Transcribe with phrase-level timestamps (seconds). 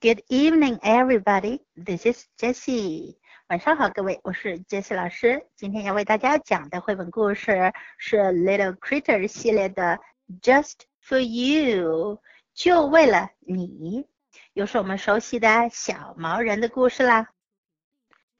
[0.00, 1.60] Good evening, everybody.
[1.74, 3.16] This is Jessie.
[3.48, 5.46] 晚上好，各位，我是 Jessie 老师。
[5.56, 9.98] 今天要为大家讲的绘本故事是 Little Critter 系列的
[10.42, 12.20] Just for You，
[12.54, 14.06] 就为了你，
[14.52, 17.28] 又是我们熟悉的小毛人的故事啦。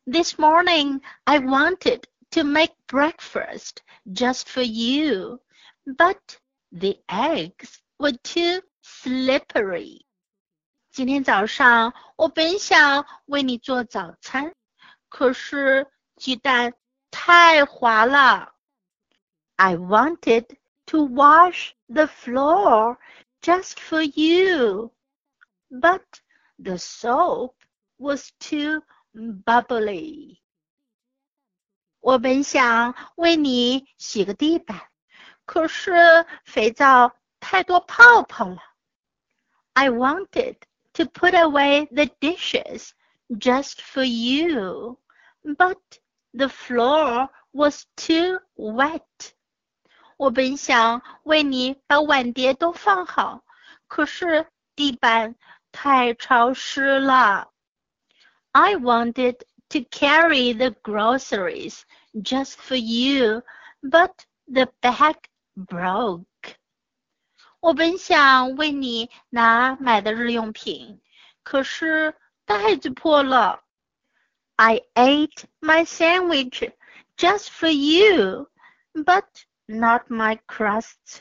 [0.04, 5.40] This morning I wanted to make breakfast just for you,
[5.84, 6.18] but
[6.70, 10.02] the eggs were too slippery.
[10.91, 14.53] 今天早上我本想为你做早餐，
[15.07, 16.73] 可是鸡蛋
[17.09, 18.53] 太滑了。
[19.55, 20.57] I wanted
[20.87, 22.97] to wash the floor
[23.41, 24.91] just for you,
[25.69, 26.03] but
[26.61, 27.55] the soap
[27.95, 28.83] was too
[29.13, 30.39] bubbly.
[32.01, 34.89] 我本想为你洗个地板，
[35.45, 38.57] 可是肥皂太多泡泡了。
[39.71, 40.57] I wanted
[40.94, 42.94] to put away the dishes
[43.38, 44.98] just for you,
[45.42, 45.78] but
[46.32, 49.34] the floor was too wet.
[50.16, 53.44] 我本想为你把碗碟都放好，
[53.86, 55.36] 可是地板
[55.72, 57.52] 太潮湿了。
[58.52, 61.82] I wanted to carry the groceries
[62.14, 63.42] just for you,
[63.82, 64.14] but
[64.46, 65.16] the bag
[65.54, 66.24] broke.
[67.60, 71.00] 我本想为你拿买的日用品，
[71.42, 72.14] 可是
[72.44, 73.62] 袋子破了。
[74.56, 76.72] I ate my sandwich
[77.16, 78.48] just for you,
[78.92, 79.24] but
[79.66, 81.20] not my crust.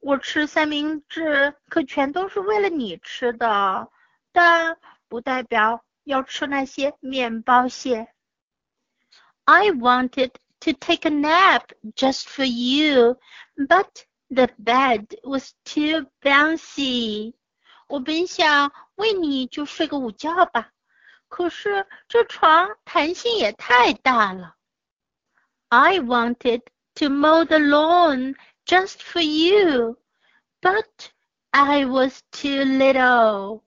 [0.00, 3.90] 我吃三明治可全都是为了你吃的，
[4.32, 8.14] 但不代表要吃那些面包屑。
[9.44, 11.64] I wanted to take a nap
[11.96, 13.18] just for you,
[13.56, 13.88] but
[14.32, 17.34] the bed was too bouncy.
[17.88, 20.72] 我本想为你就睡个午觉吧，
[21.28, 24.56] 可是这床弹性也太大了。
[25.68, 26.62] I wanted
[26.94, 28.34] to mow the lawn
[28.66, 29.98] just for you,
[30.60, 31.10] but
[31.50, 33.62] I was too little.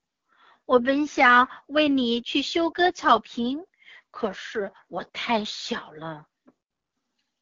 [0.66, 3.66] 我本想为你去修割草坪，
[4.12, 6.28] 可是我太小了。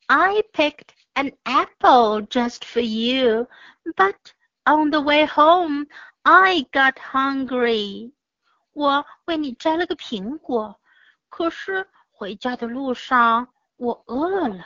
[0.08, 3.48] I picked an apple just for you,
[3.96, 4.16] but
[4.66, 5.88] on the way home
[6.24, 8.12] I got hungry.
[8.74, 10.80] 我为你摘了个苹果，
[11.30, 14.66] 可是回家的路上我饿了。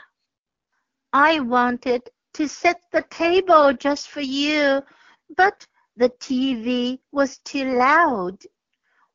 [1.09, 2.03] I wanted
[2.33, 4.83] to set the table just for you,
[5.35, 5.65] but
[5.95, 8.45] the TV was too loud.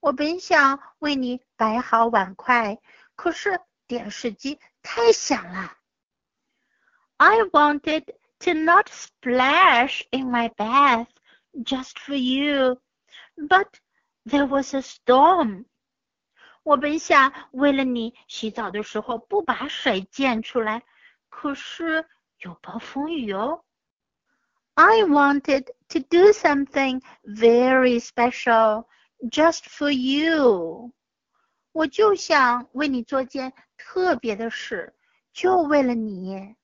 [0.00, 2.78] 我本想为你摆好碗筷，
[3.16, 5.72] 可是电视机太响了。
[7.22, 8.04] I wanted
[8.40, 11.08] to not splash in my bath
[11.64, 12.80] just for you,
[13.36, 13.66] but
[14.24, 15.64] there was a storm.
[16.62, 20.82] 我本想为了你洗澡的时候不把水溅出来，
[21.28, 22.06] 可是
[22.38, 23.64] 有暴风雨哦。
[24.74, 28.86] I wanted to do something very special
[29.30, 30.92] just for you.
[31.72, 34.94] 我就想为你做件特别的事，
[35.32, 36.54] 就为了你。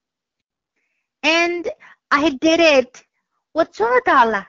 [1.21, 1.69] And
[2.07, 3.03] I did it！
[3.51, 4.47] 我做到了。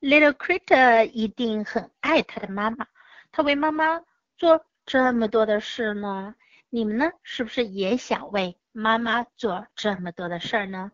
[0.00, 2.86] Little Critter 一定很爱他的妈妈，
[3.32, 4.02] 他为妈妈
[4.36, 6.34] 做这么多的事呢。
[6.68, 10.92] 你们呢，是不是也想为妈妈做这么多的事儿呢？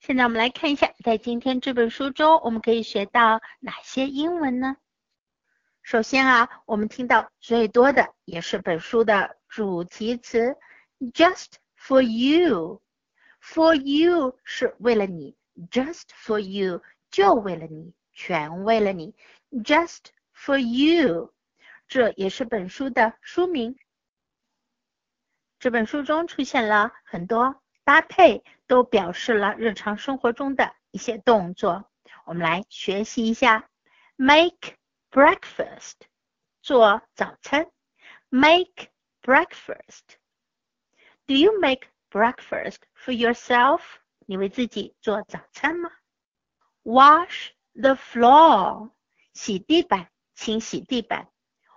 [0.00, 4.76] 现在我们来看一下，在今天这本书中，我们可以学到哪些英文呢？
[5.82, 10.56] 首先啊，我们听到最多的也是本书的主题词
[11.12, 12.80] ，just for you。
[13.50, 15.34] For you 是为了你
[15.70, 19.16] ，just for you 就为了你，全为了你
[19.64, 21.32] ，just for you，
[21.86, 23.78] 这也是本书的书名。
[25.58, 31.90] 这本书中出现了很多搭配，都表示了日常生活中的一些动作。
[32.26, 33.70] 我们来学习一下
[34.16, 34.76] ：make
[35.10, 35.94] breakfast，
[36.60, 37.70] 做早餐
[38.28, 38.88] ；make
[39.22, 40.18] breakfast。
[41.26, 43.80] Do you make breakfast for yourself？
[44.26, 45.90] 你为自己做早餐吗
[46.82, 48.90] ？Wash the floor，
[49.32, 51.28] 洗地板，清洗地板。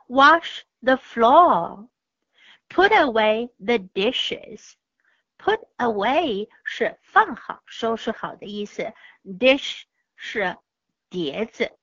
[0.08, 1.88] Wash the floor。
[2.70, 4.74] Put away the dishes。
[5.38, 8.94] Put away 是放好、收拾好的意思
[9.24, 9.84] ，dish
[10.16, 10.58] 是
[11.10, 11.78] 碟子。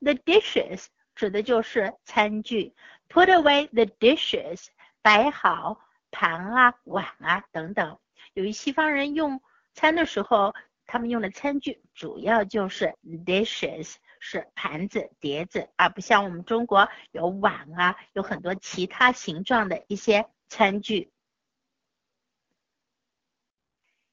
[0.00, 2.74] The dishes 指的就是餐具。
[3.08, 4.68] Put away the dishes，
[5.02, 5.80] 摆好。
[6.12, 7.98] 盘啊、碗啊等等。
[8.34, 9.42] 由于西方人用
[9.74, 10.54] 餐的时候，
[10.86, 21.10] 他们用的餐具主要就是 dishes，是盘子、碟子，而不像我们中国有碗啊，有很多其他形状的一些餐具。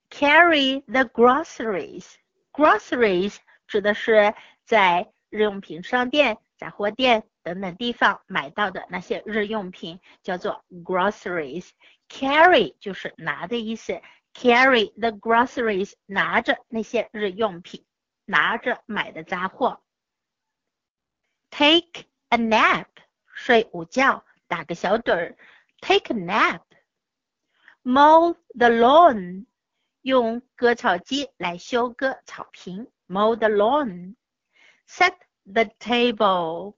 [0.09, 2.15] Carry the groceries.
[2.51, 3.37] Groceries
[3.67, 4.33] 指的是
[4.65, 11.69] 在日用品商店、杂货店等等地方买到的那些日用品，叫做 groceries。
[12.07, 14.01] Carry 就是拿的意思。
[14.33, 17.85] Carry the groceries，拿着那些日用品，
[18.25, 19.81] 拿着买的杂货。
[21.49, 22.87] Take a nap，
[23.33, 25.37] 睡午觉，打个小盹儿。
[25.81, 26.61] Take a nap。
[27.83, 29.45] Mow the lawn，
[30.01, 32.91] 用割草机来修割草坪。
[33.07, 34.15] Mow the lawn。
[34.87, 35.15] Set
[35.45, 36.75] the table，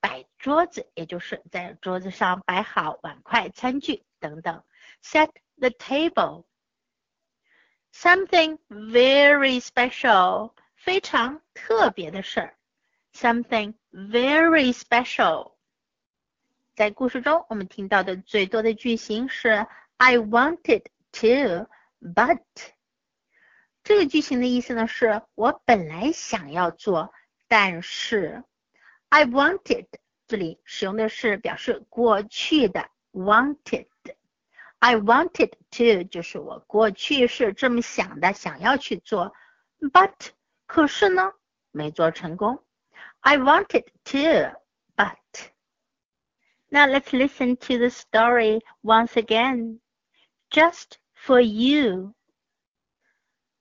[0.00, 4.62] 摆桌子，也就是在桌子上摆好碗筷、餐具等等。
[5.02, 6.44] Set the table。
[7.92, 12.56] Something very special，非常特别的事儿。
[13.12, 15.54] Something very special。
[16.74, 19.66] 在故事中，我们听到的最多的句型是
[19.96, 21.68] "I wanted to,
[22.00, 22.40] but"。
[23.82, 27.12] 这个句型的意思呢，是我本来想要做，
[27.48, 28.44] 但是
[29.09, 29.87] I wanted
[30.27, 39.33] 这里使用的是表示过去的 wanted。I wanted to 就是我过去是这么想的，想要去做，
[39.79, 40.13] but
[40.65, 41.31] 可是呢
[41.71, 42.63] 没做成功。
[43.21, 44.57] I wanted to,
[44.95, 45.17] but.
[46.69, 49.79] Now let's listen to the story once again.
[50.49, 52.13] Just for you.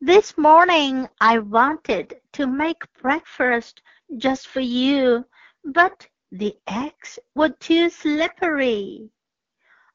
[0.00, 3.82] This morning I wanted to make breakfast
[4.19, 5.26] just for you,
[5.74, 9.10] but the eggs were too slippery.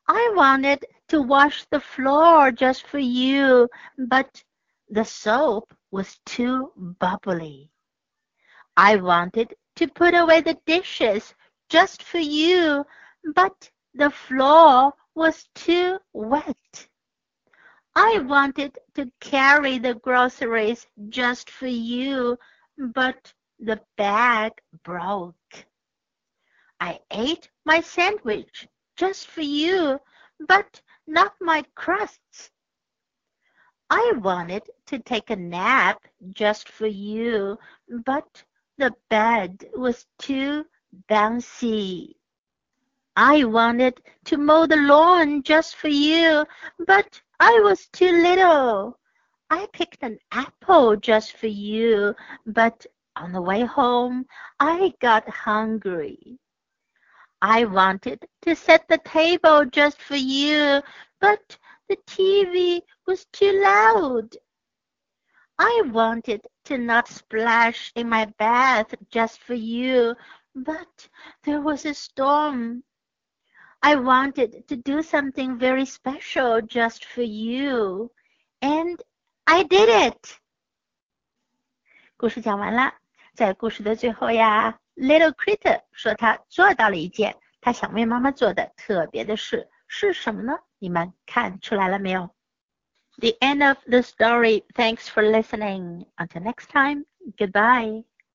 [0.07, 4.45] I wanted to wash the floor just for you, but
[4.91, 7.71] the soap was too bubbly.
[8.77, 11.35] I wanted to put away the dishes
[11.69, 12.85] just for you,
[13.35, 16.89] but the floor was too wet.
[17.95, 22.39] I wanted to carry the groceries just for you,
[22.77, 25.67] but the bag broke.
[26.81, 28.67] I ate my sandwich
[28.97, 30.01] just for you,
[30.49, 32.51] but not my crusts.
[33.89, 37.57] I wanted to take a nap just for you,
[38.05, 38.43] but
[38.79, 40.67] the bed was too
[41.09, 42.15] bouncy.
[43.15, 46.45] I wanted to mow the lawn just for you,
[46.85, 48.99] but I was too little.
[49.51, 52.17] I picked an apple just for you,
[52.47, 54.26] but on the way home
[54.60, 56.40] I got hungry.
[57.42, 60.82] I wanted to set the table just for you,
[61.20, 61.58] but
[61.88, 64.36] the TV was too loud.
[65.60, 70.16] I wanted to not splash in my bath just for you,
[70.56, 71.08] but
[71.44, 72.84] there was a storm.
[73.82, 78.12] I wanted to do something very special just for you,
[78.62, 79.02] and
[79.46, 80.40] I did it.
[82.18, 82.96] 故事讲完了，
[83.35, 84.79] 在故事的最后呀。
[84.95, 90.59] Little Critter 说他做到了一件他想为妈妈做的特别的事，是什么呢？
[90.79, 92.29] 你们看出来了没有
[93.19, 94.65] ？The end of the story.
[94.75, 96.07] Thanks for listening.
[96.17, 97.07] Until next time.
[97.39, 98.05] Goodbye.